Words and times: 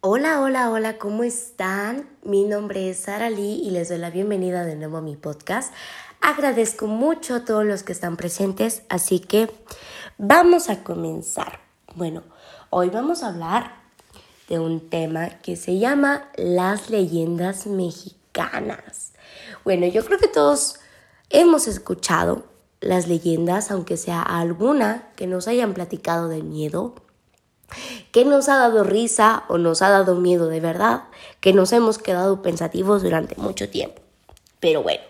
Hola, 0.00 0.40
hola, 0.40 0.70
hola, 0.70 0.96
¿cómo 0.96 1.24
están? 1.24 2.08
Mi 2.22 2.44
nombre 2.44 2.88
es 2.88 3.00
Sara 3.00 3.30
Lee 3.30 3.60
y 3.64 3.70
les 3.70 3.88
doy 3.88 3.98
la 3.98 4.10
bienvenida 4.10 4.64
de 4.64 4.76
nuevo 4.76 4.98
a 4.98 5.00
mi 5.00 5.16
podcast. 5.16 5.74
Agradezco 6.20 6.86
mucho 6.86 7.34
a 7.34 7.44
todos 7.44 7.64
los 7.64 7.82
que 7.82 7.90
están 7.90 8.16
presentes, 8.16 8.84
así 8.88 9.18
que 9.18 9.50
vamos 10.16 10.70
a 10.70 10.84
comenzar. 10.84 11.58
Bueno, 11.96 12.22
hoy 12.70 12.90
vamos 12.90 13.24
a 13.24 13.30
hablar 13.30 13.72
de 14.48 14.60
un 14.60 14.88
tema 14.88 15.30
que 15.40 15.56
se 15.56 15.80
llama 15.80 16.28
las 16.36 16.90
leyendas 16.90 17.66
mexicanas. 17.66 19.14
Bueno, 19.64 19.88
yo 19.88 20.04
creo 20.04 20.20
que 20.20 20.28
todos 20.28 20.78
hemos 21.28 21.66
escuchado 21.66 22.44
las 22.80 23.08
leyendas, 23.08 23.72
aunque 23.72 23.96
sea 23.96 24.22
alguna 24.22 25.08
que 25.16 25.26
nos 25.26 25.48
hayan 25.48 25.74
platicado 25.74 26.28
de 26.28 26.44
miedo 26.44 26.94
que 28.12 28.24
nos 28.24 28.48
ha 28.48 28.56
dado 28.56 28.84
risa 28.84 29.44
o 29.48 29.58
nos 29.58 29.82
ha 29.82 29.90
dado 29.90 30.14
miedo 30.16 30.48
de 30.48 30.60
verdad, 30.60 31.04
que 31.40 31.52
nos 31.52 31.72
hemos 31.72 31.98
quedado 31.98 32.42
pensativos 32.42 33.02
durante 33.02 33.36
mucho 33.36 33.68
tiempo. 33.68 34.00
Pero 34.60 34.82
bueno, 34.82 35.02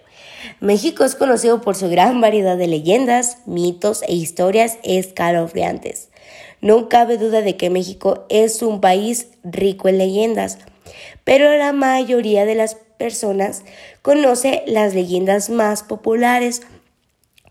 México 0.61 1.05
es 1.05 1.15
conocido 1.15 1.61
por 1.61 1.77
su 1.77 1.89
gran 1.89 2.21
variedad 2.21 2.57
de 2.57 2.67
leyendas, 2.67 3.39
mitos 3.47 4.03
e 4.03 4.15
historias 4.15 4.79
escalofriantes. 4.83 6.11
No 6.61 6.89
cabe 6.89 7.19
duda 7.19 7.41
de 7.41 7.57
que 7.57 7.71
México 7.71 8.27
es 8.29 8.63
un 8.63 8.81
país 8.81 9.29
rico 9.45 9.89
en 9.89 9.99
leyendas, 9.99 10.59
pero 11.25 11.57
la 11.57 11.73
mayoría 11.73 12.45
de 12.45 12.55
las 12.55 12.75
personas 12.75 13.63
conoce 14.03 14.65
las 14.67 14.95
leyendas 14.95 15.51
más 15.51 15.83
populares, 15.83 16.63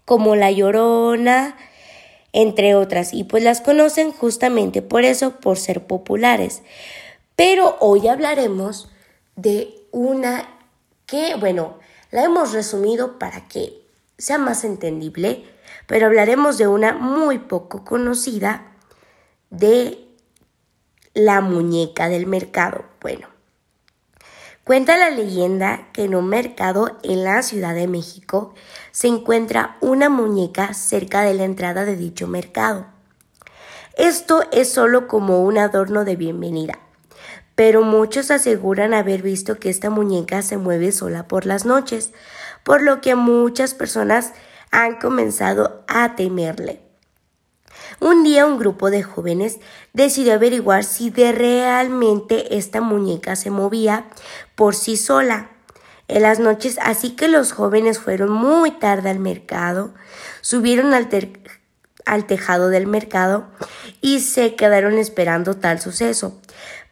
como 0.05 0.35
La 0.35 0.51
Llorona, 0.51 1.55
entre 2.33 2.75
otras, 2.75 3.13
y 3.13 3.23
pues 3.23 3.43
las 3.43 3.61
conocen 3.61 4.11
justamente 4.11 4.81
por 4.81 5.03
eso, 5.03 5.39
por 5.39 5.57
ser 5.57 5.85
populares. 5.87 6.61
Pero 7.35 7.77
hoy 7.79 8.07
hablaremos 8.07 8.89
de 9.35 9.73
una 9.91 10.49
que, 11.05 11.35
bueno, 11.35 11.79
la 12.11 12.23
hemos 12.23 12.53
resumido 12.53 13.19
para 13.19 13.47
que 13.47 13.81
sea 14.17 14.37
más 14.37 14.63
entendible, 14.63 15.45
pero 15.85 16.07
hablaremos 16.07 16.57
de 16.57 16.67
una 16.67 16.93
muy 16.93 17.39
poco 17.39 17.83
conocida 17.85 18.71
de 19.49 19.99
la 21.13 21.41
muñeca 21.41 22.09
del 22.09 22.27
mercado. 22.27 22.85
Bueno, 23.01 23.27
Cuenta 24.67 24.97
la 24.97 25.09
leyenda 25.09 25.87
que 25.93 26.03
en 26.03 26.13
un 26.13 26.27
mercado 26.27 26.97
en 27.01 27.23
la 27.23 27.41
Ciudad 27.41 27.73
de 27.73 27.87
México 27.87 28.53
se 28.91 29.07
encuentra 29.07 29.77
una 29.79 30.09
muñeca 30.09 30.73
cerca 30.73 31.21
de 31.21 31.33
la 31.35 31.45
entrada 31.45 31.85
de 31.85 31.95
dicho 31.95 32.27
mercado. 32.27 32.85
Esto 33.95 34.43
es 34.51 34.69
solo 34.69 35.07
como 35.07 35.41
un 35.41 35.57
adorno 35.57 36.03
de 36.03 36.17
bienvenida, 36.17 36.79
pero 37.55 37.81
muchos 37.81 38.29
aseguran 38.29 38.93
haber 38.93 39.21
visto 39.21 39.57
que 39.57 39.69
esta 39.69 39.89
muñeca 39.89 40.41
se 40.41 40.57
mueve 40.57 40.91
sola 40.91 41.29
por 41.29 41.45
las 41.45 41.63
noches, 41.63 42.11
por 42.65 42.81
lo 42.81 42.99
que 42.99 43.15
muchas 43.15 43.73
personas 43.73 44.33
han 44.71 44.99
comenzado 44.99 45.85
a 45.87 46.17
temerle. 46.17 46.86
Un 47.99 48.23
día 48.23 48.45
un 48.45 48.59
grupo 48.59 48.91
de 48.91 49.01
jóvenes 49.01 49.57
decidió 49.93 50.33
averiguar 50.33 50.83
si 50.83 51.09
de 51.09 51.31
realmente 51.31 52.57
esta 52.57 52.79
muñeca 52.79 53.35
se 53.35 53.49
movía 53.49 54.05
por 54.55 54.75
sí 54.75 54.97
sola 54.97 55.49
en 56.07 56.21
las 56.21 56.39
noches, 56.39 56.77
así 56.81 57.15
que 57.15 57.27
los 57.27 57.51
jóvenes 57.51 57.99
fueron 57.99 58.31
muy 58.31 58.71
tarde 58.71 59.09
al 59.09 59.19
mercado, 59.19 59.93
subieron 60.41 60.93
al, 60.93 61.09
al 62.05 62.25
tejado 62.25 62.69
del 62.69 62.87
mercado 62.87 63.47
y 63.99 64.19
se 64.21 64.55
quedaron 64.55 64.99
esperando 64.99 65.55
tal 65.55 65.81
suceso. 65.81 66.39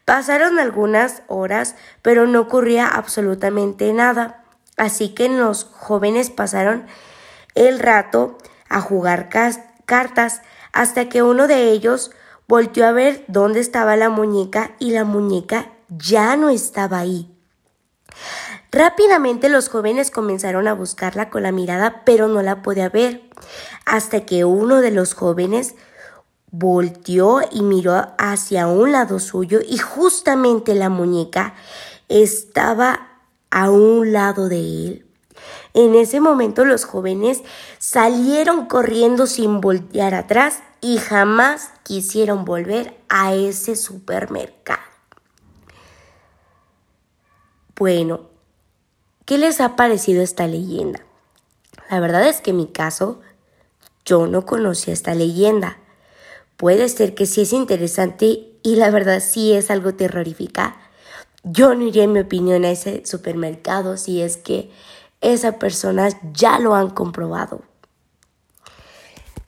Pasaron 0.05 0.59
algunas 0.59 1.21
horas, 1.27 1.75
pero 2.01 2.27
no 2.27 2.41
ocurría 2.41 2.87
absolutamente 2.87 3.93
nada, 3.93 4.43
así 4.75 5.09
que 5.09 5.29
los 5.29 5.65
jóvenes 5.65 6.29
pasaron 6.29 6.85
el 7.53 7.79
rato 7.79 8.37
a 8.69 8.81
jugar 8.81 9.29
cartas 9.85 10.41
hasta 10.75 11.07
que 11.07 11.23
uno 11.23 11.47
de 11.47 11.71
ellos 11.71 12.11
volteó 12.47 12.85
a 12.85 12.91
ver 12.91 13.23
dónde 13.27 13.61
estaba 13.61 13.95
la 13.95 14.09
muñeca 14.09 14.75
y 14.77 14.91
la 14.91 15.05
muñeca 15.05 15.71
ya 15.87 16.35
no 16.35 16.49
estaba 16.49 16.99
ahí. 16.99 17.31
Rápidamente 18.71 19.47
los 19.47 19.69
jóvenes 19.69 20.11
comenzaron 20.11 20.67
a 20.67 20.73
buscarla 20.73 21.29
con 21.29 21.43
la 21.43 21.53
mirada, 21.53 22.03
pero 22.05 22.27
no 22.27 22.41
la 22.41 22.61
podía 22.61 22.89
ver, 22.89 23.23
hasta 23.85 24.25
que 24.25 24.43
uno 24.43 24.81
de 24.81 24.91
los 24.91 25.13
jóvenes 25.13 25.75
volteó 26.51 27.39
y 27.49 27.61
miró 27.61 28.09
hacia 28.17 28.67
un 28.67 28.91
lado 28.91 29.19
suyo 29.19 29.61
y 29.65 29.77
justamente 29.77 30.75
la 30.75 30.89
muñeca 30.89 31.53
estaba 32.09 33.21
a 33.49 33.69
un 33.69 34.11
lado 34.11 34.49
de 34.49 34.59
él. 34.59 35.04
En 35.75 35.93
ese 35.93 36.21
momento 36.21 36.63
los 36.63 36.85
jóvenes 36.85 37.41
salieron 37.79 38.65
corriendo 38.65 39.27
sin 39.27 39.59
voltear 39.59 40.15
atrás 40.15 40.63
y 40.79 40.99
jamás 40.99 41.69
quisieron 41.83 42.45
volver 42.45 42.97
a 43.09 43.35
ese 43.35 43.75
supermercado. 43.75 44.79
Bueno, 47.75 48.29
¿qué 49.25 49.37
les 49.37 49.59
ha 49.59 49.75
parecido 49.75 50.23
esta 50.23 50.47
leyenda? 50.47 51.01
La 51.91 51.99
verdad 51.99 52.25
es 52.25 52.39
que 52.39 52.51
en 52.51 52.57
mi 52.57 52.67
caso, 52.67 53.19
yo 54.05 54.27
no 54.27 54.45
conocía 54.45 54.93
esta 54.93 55.13
leyenda. 55.13 55.77
Puede 56.55 56.87
ser 56.87 57.15
que 57.15 57.25
sí 57.25 57.41
es 57.41 57.51
interesante 57.51 58.53
y 58.63 58.77
la 58.77 58.91
verdad 58.91 59.19
sí 59.19 59.51
es 59.51 59.69
algo 59.69 59.93
terrorífica. 59.93 60.77
Yo 61.43 61.75
no 61.75 61.83
iría 61.83 62.05
en 62.05 62.13
mi 62.13 62.21
opinión 62.21 62.63
a 62.63 62.71
ese 62.71 63.05
supermercado 63.05 63.97
si 63.97 64.21
es 64.21 64.37
que 64.37 64.71
esas 65.21 65.55
personas 65.55 66.17
ya 66.33 66.59
lo 66.59 66.75
han 66.75 66.89
comprobado. 66.89 67.61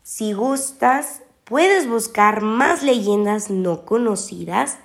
Si 0.02 0.32
gustas, 0.32 1.22
puedes 1.44 1.88
buscar 1.88 2.42
más 2.42 2.82
leyendas 2.82 3.50
no 3.50 3.84
conocidas, 3.84 4.78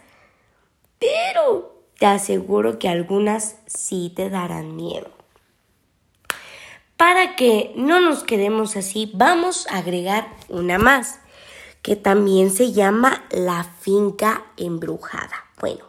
pero 0.99 1.73
te 1.97 2.05
aseguro 2.05 2.79
que 2.79 2.89
algunas 2.89 3.55
sí 3.65 4.11
te 4.15 4.29
darán 4.29 4.75
miedo. 4.75 5.09
Para 6.97 7.35
que 7.35 7.73
no 7.75 7.99
nos 7.99 8.23
quedemos 8.23 8.77
así, 8.77 9.11
vamos 9.13 9.67
a 9.69 9.79
agregar 9.79 10.27
una 10.47 10.77
más, 10.77 11.19
que 11.81 11.95
también 11.95 12.49
se 12.49 12.71
llama 12.71 13.25
la 13.29 13.63
finca 13.63 14.45
embrujada. 14.55 15.45
Bueno, 15.59 15.85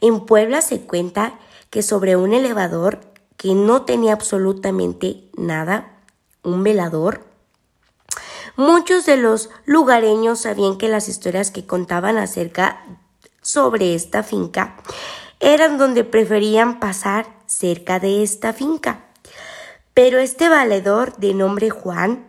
en 0.00 0.24
Puebla 0.24 0.62
se 0.62 0.80
cuenta 0.80 1.38
que 1.70 1.82
sobre 1.82 2.16
un 2.16 2.32
elevador 2.32 3.00
que 3.38 3.54
no 3.54 3.82
tenía 3.82 4.12
absolutamente 4.12 5.22
nada, 5.36 6.02
un 6.42 6.62
velador. 6.62 7.24
Muchos 8.56 9.06
de 9.06 9.16
los 9.16 9.48
lugareños 9.64 10.40
sabían 10.40 10.76
que 10.76 10.88
las 10.88 11.08
historias 11.08 11.50
que 11.50 11.64
contaban 11.64 12.18
acerca 12.18 12.84
sobre 13.40 13.94
esta 13.94 14.22
finca 14.22 14.76
eran 15.38 15.78
donde 15.78 16.02
preferían 16.02 16.80
pasar 16.80 17.26
cerca 17.46 18.00
de 18.00 18.24
esta 18.24 18.52
finca. 18.52 19.04
Pero 19.94 20.18
este 20.18 20.48
valedor 20.48 21.16
de 21.16 21.32
nombre 21.32 21.70
Juan, 21.70 22.26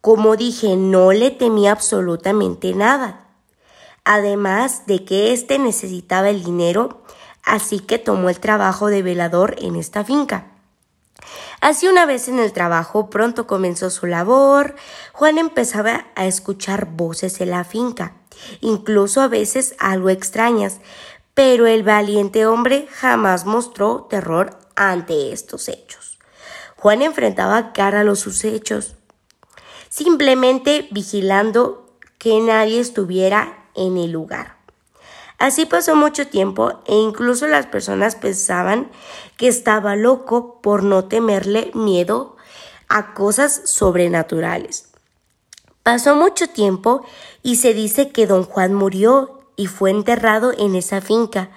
como 0.00 0.36
dije, 0.36 0.76
no 0.76 1.12
le 1.12 1.30
temía 1.30 1.72
absolutamente 1.72 2.72
nada. 2.72 3.26
Además 4.04 4.86
de 4.86 5.04
que 5.04 5.34
éste 5.34 5.58
necesitaba 5.58 6.30
el 6.30 6.42
dinero 6.42 7.02
así 7.50 7.80
que 7.80 7.98
tomó 7.98 8.30
el 8.30 8.38
trabajo 8.38 8.86
de 8.86 9.02
velador 9.02 9.56
en 9.58 9.74
esta 9.74 10.04
finca. 10.04 10.46
Así 11.60 11.88
una 11.88 12.06
vez 12.06 12.28
en 12.28 12.38
el 12.38 12.52
trabajo 12.52 13.10
pronto 13.10 13.48
comenzó 13.48 13.90
su 13.90 14.06
labor, 14.06 14.76
Juan 15.12 15.36
empezaba 15.36 16.06
a 16.14 16.26
escuchar 16.26 16.86
voces 16.86 17.40
en 17.40 17.50
la 17.50 17.64
finca, 17.64 18.14
incluso 18.60 19.20
a 19.20 19.26
veces 19.26 19.74
algo 19.80 20.10
extrañas, 20.10 20.78
pero 21.34 21.66
el 21.66 21.82
valiente 21.82 22.46
hombre 22.46 22.86
jamás 22.88 23.44
mostró 23.46 24.06
terror 24.08 24.56
ante 24.76 25.32
estos 25.32 25.68
hechos. 25.68 26.20
Juan 26.76 27.02
enfrentaba 27.02 27.72
cara 27.72 28.00
a 28.00 28.04
los 28.04 28.44
hechos, 28.44 28.94
simplemente 29.88 30.88
vigilando 30.92 31.96
que 32.16 32.40
nadie 32.40 32.78
estuviera 32.78 33.68
en 33.74 33.96
el 33.96 34.12
lugar. 34.12 34.59
Así 35.40 35.64
pasó 35.64 35.96
mucho 35.96 36.26
tiempo 36.26 36.82
e 36.84 36.94
incluso 36.94 37.46
las 37.46 37.64
personas 37.64 38.14
pensaban 38.14 38.90
que 39.38 39.48
estaba 39.48 39.96
loco 39.96 40.60
por 40.60 40.82
no 40.82 41.06
temerle 41.06 41.70
miedo 41.72 42.36
a 42.90 43.14
cosas 43.14 43.62
sobrenaturales. 43.64 44.90
Pasó 45.82 46.14
mucho 46.14 46.48
tiempo 46.48 47.06
y 47.42 47.56
se 47.56 47.72
dice 47.72 48.10
que 48.10 48.26
don 48.26 48.44
Juan 48.44 48.74
murió 48.74 49.40
y 49.56 49.66
fue 49.66 49.90
enterrado 49.90 50.52
en 50.52 50.74
esa 50.74 51.00
finca. 51.00 51.48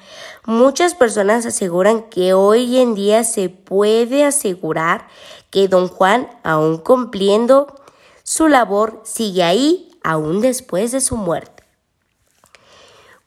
Muchas 0.45 0.95
personas 0.95 1.45
aseguran 1.45 2.03
que 2.03 2.33
hoy 2.33 2.77
en 2.77 2.95
día 2.95 3.25
se 3.25 3.50
puede 3.50 4.24
asegurar 4.24 5.09
que 5.50 5.68
don 5.68 5.89
Juan, 5.89 6.30
aún 6.44 6.77
cumpliendo 6.77 7.81
su 8.24 8.47
labor, 8.47 9.01
sigue 9.03 9.44
ahí 9.44 9.91
aún 10.06 10.39
después 10.39 10.94
de 10.94 11.01
su 11.01 11.18
muerte. 11.18 11.65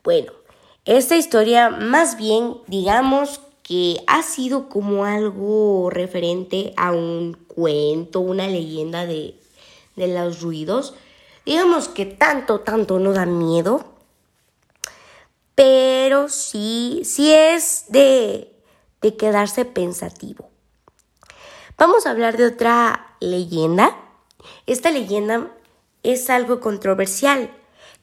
Bueno, 0.02 0.32
Esta 0.86 1.16
historia 1.16 1.68
más 1.68 2.16
bien, 2.16 2.58
digamos 2.68 3.40
que 3.64 3.96
ha 4.06 4.22
sido 4.22 4.68
como 4.68 5.04
algo 5.04 5.90
referente 5.90 6.72
a 6.76 6.92
un 6.92 7.34
cuento, 7.48 8.20
una 8.20 8.46
leyenda 8.46 9.04
de, 9.04 9.34
de 9.96 10.06
los 10.06 10.40
ruidos. 10.40 10.94
Digamos 11.44 11.88
que 11.88 12.06
tanto, 12.06 12.60
tanto 12.60 13.00
no 13.00 13.12
da 13.12 13.26
miedo, 13.26 13.84
pero 15.56 16.28
sí, 16.28 17.02
sí 17.04 17.34
es 17.34 17.86
de, 17.88 18.52
de 19.02 19.16
quedarse 19.16 19.64
pensativo. 19.64 20.48
Vamos 21.76 22.06
a 22.06 22.10
hablar 22.10 22.36
de 22.36 22.46
otra 22.46 23.16
leyenda. 23.18 23.96
Esta 24.66 24.92
leyenda 24.92 25.50
es 26.04 26.30
algo 26.30 26.60
controversial 26.60 27.50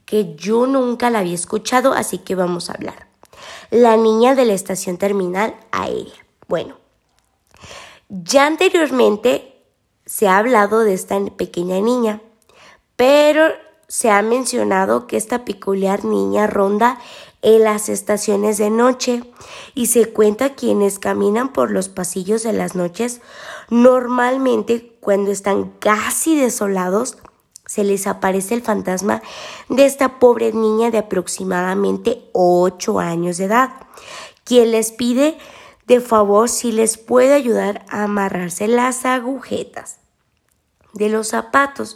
que 0.06 0.36
yo 0.36 0.68
nunca 0.68 1.10
la 1.10 1.20
había 1.20 1.36
escuchado, 1.36 1.94
así 1.94 2.18
que 2.20 2.36
vamos 2.36 2.70
a 2.70 2.74
hablar. 2.74 3.08
La 3.70 3.98
niña 3.98 4.36
de 4.36 4.46
la 4.46 4.54
estación 4.54 4.98
terminal 4.98 5.56
aérea. 5.72 6.26
Bueno, 6.48 6.78
ya 8.10 8.46
anteriormente 8.46 9.56
se 10.06 10.28
ha 10.28 10.38
hablado 10.38 10.82
de 10.82 10.94
esta 10.94 11.20
pequeña 11.26 11.80
niña, 11.80 12.22
pero 12.96 13.48
se 13.88 14.10
ha 14.10 14.22
mencionado 14.22 15.08
que 15.08 15.18
esta 15.18 15.46
peculiar 15.46 16.04
niña 16.06 16.48
ronda 16.48 17.00
en 17.42 17.64
las 17.64 17.90
estaciones 17.90 18.58
de 18.58 18.70
noche 18.70 19.24
y 19.76 19.88
se 19.88 20.12
cuenta 20.12 20.56
quienes 20.56 20.98
caminan 20.98 21.52
por 21.52 21.72
los 21.72 21.90
pasillos 21.90 22.44
de 22.44 22.54
las 22.54 22.74
noches 22.74 23.22
normalmente 23.70 24.96
cuando 25.00 25.32
están 25.32 25.72
casi 25.80 26.40
desolados 26.40 27.18
se 27.66 27.84
les 27.84 28.08
aparece 28.08 28.56
el 28.56 28.62
fantasma 28.62 29.22
de 29.70 29.86
esta 29.86 30.20
pobre 30.20 30.52
niña 30.52 30.92
de 30.92 30.98
aproximadamente 30.98 32.30
8 32.34 33.00
años 33.00 33.38
de 33.38 33.46
edad, 33.46 33.72
quien 34.44 34.72
les 34.72 34.92
pide 34.92 35.38
de 35.88 36.02
favor 36.02 36.50
si 36.50 36.72
les 36.72 36.98
puede 36.98 37.34
ayudar 37.34 37.86
a 37.90 38.04
amarrarse 38.04 38.68
las 38.68 39.06
agujetas 39.06 39.98
de 40.94 41.10
los 41.10 41.30
zapatos. 41.30 41.96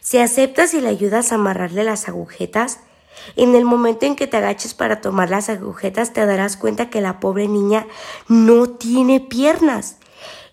Si 0.00 0.18
aceptas 0.18 0.74
y 0.74 0.80
le 0.80 0.88
ayudas 0.88 1.32
a 1.32 1.36
amarrarle 1.36 1.84
las 1.84 2.08
agujetas, 2.08 2.80
en 3.36 3.54
el 3.54 3.64
momento 3.64 4.06
en 4.06 4.16
que 4.16 4.26
te 4.26 4.36
agaches 4.36 4.74
para 4.74 5.00
tomar 5.00 5.30
las 5.30 5.48
agujetas 5.48 6.12
te 6.12 6.26
darás 6.26 6.56
cuenta 6.56 6.90
que 6.90 7.00
la 7.00 7.20
pobre 7.20 7.48
niña 7.48 7.86
no 8.28 8.68
tiene 8.68 9.20
piernas 9.20 9.98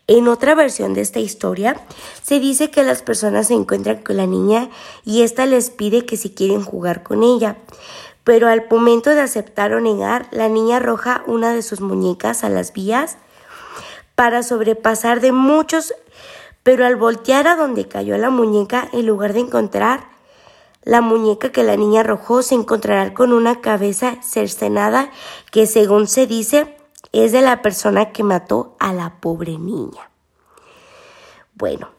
en 0.08 0.28
otra 0.28 0.56
versión 0.56 0.94
de 0.94 1.02
esta 1.02 1.20
historia, 1.20 1.80
se 2.22 2.40
dice 2.40 2.70
que 2.70 2.84
las 2.84 3.02
personas 3.02 3.48
se 3.48 3.54
encuentran 3.54 4.02
con 4.04 4.18
la 4.18 4.26
niña 4.26 4.70
y 5.06 5.22
ésta 5.22 5.46
les 5.46 5.70
pide 5.70 6.06
que 6.06 6.18
si 6.18 6.32
quieren 6.32 6.64
jugar 6.64 7.04
con 7.04 7.24
ella. 7.24 7.58
Pero 8.24 8.48
al 8.48 8.66
momento 8.70 9.12
de 9.12 9.22
aceptar 9.22 9.74
o 9.74 9.80
negar, 9.80 10.28
la 10.32 10.50
niña 10.50 10.78
arroja 10.78 11.24
una 11.28 11.54
de 11.54 11.62
sus 11.62 11.82
muñecas 11.82 12.44
a 12.44 12.50
las 12.50 12.74
vías 12.74 13.18
para 14.16 14.44
sobrepasar 14.44 15.22
de 15.22 15.32
muchos, 15.32 15.94
pero 16.64 16.86
al 16.86 16.96
voltear 16.96 17.48
a 17.48 17.56
donde 17.56 17.88
cayó 17.88 18.18
la 18.18 18.30
muñeca, 18.30 18.88
en 18.94 19.08
lugar 19.08 19.34
de 19.34 19.40
encontrar 19.40 20.12
la 20.84 21.02
muñeca 21.02 21.52
que 21.52 21.64
la 21.64 21.78
niña 21.78 22.02
arrojó, 22.02 22.42
se 22.42 22.56
encontrará 22.56 23.14
con 23.14 23.34
una 23.34 23.62
cabeza 23.62 24.18
cercenada 24.22 25.12
que 25.52 25.68
según 25.68 26.08
se 26.08 26.28
dice 26.28 26.76
es 27.12 27.32
de 27.32 27.42
la 27.42 27.62
persona 27.62 28.12
que 28.12 28.24
mató 28.24 28.76
a 28.80 28.94
la 28.94 29.20
pobre 29.20 29.58
niña. 29.58 30.10
Bueno, 31.54 31.90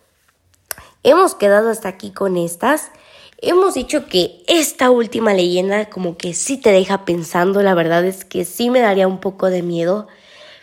hemos 1.03 1.35
quedado 1.35 1.70
hasta 1.70 1.88
aquí 1.88 2.12
con 2.12 2.37
estas. 2.37 2.91
Hemos 3.38 3.75
dicho 3.75 4.06
que 4.06 4.43
esta 4.47 4.91
última 4.91 5.35
leyenda 5.35 5.91
como 5.91 6.17
que 6.17 6.32
sí 6.32 6.56
te 6.56 6.70
deja 6.70 7.05
pensando, 7.05 7.62
la 7.62 7.75
verdad 7.75 8.05
es 8.05 8.25
que 8.25 8.44
sí 8.44 8.70
me 8.70 8.81
daría 8.81 9.09
un 9.09 9.20
poco 9.20 9.50
de 9.50 9.62
miedo 9.62 10.06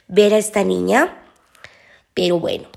ver 0.07 0.34
a 0.34 0.38
esta 0.38 0.63
niña. 0.63 1.24
Pero 2.13 2.40
bueno, 2.40 2.68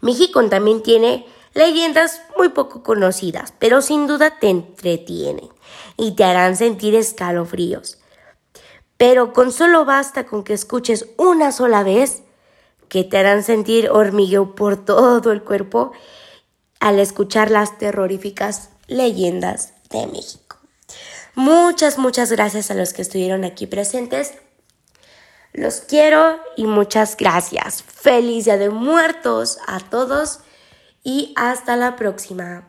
México 0.00 0.44
también 0.48 0.82
tiene 0.82 1.26
leyendas 1.54 2.22
muy 2.36 2.50
poco 2.50 2.82
conocidas, 2.82 3.52
pero 3.58 3.82
sin 3.82 4.06
duda 4.06 4.38
te 4.38 4.48
entretienen 4.48 5.48
y 5.96 6.12
te 6.12 6.24
harán 6.24 6.56
sentir 6.56 6.94
escalofríos. 6.94 7.97
Pero 8.98 9.32
con 9.32 9.52
solo 9.52 9.86
basta 9.86 10.26
con 10.26 10.44
que 10.44 10.52
escuches 10.52 11.06
una 11.16 11.52
sola 11.52 11.82
vez 11.82 12.22
que 12.88 13.04
te 13.04 13.16
harán 13.16 13.42
sentir 13.42 13.90
hormigueo 13.90 14.54
por 14.54 14.84
todo 14.84 15.32
el 15.32 15.42
cuerpo 15.42 15.92
al 16.80 16.98
escuchar 16.98 17.50
las 17.50 17.78
terroríficas 17.78 18.70
leyendas 18.86 19.72
de 19.90 20.06
México. 20.06 20.56
Muchas, 21.34 21.98
muchas 21.98 22.32
gracias 22.32 22.70
a 22.70 22.74
los 22.74 22.92
que 22.92 23.02
estuvieron 23.02 23.44
aquí 23.44 23.66
presentes. 23.66 24.34
Los 25.52 25.80
quiero 25.80 26.40
y 26.56 26.64
muchas 26.64 27.16
gracias. 27.16 27.82
Feliz 27.82 28.44
Día 28.44 28.58
de 28.58 28.70
Muertos 28.70 29.58
a 29.66 29.80
todos 29.80 30.40
y 31.04 31.32
hasta 31.36 31.76
la 31.76 31.96
próxima. 31.96 32.67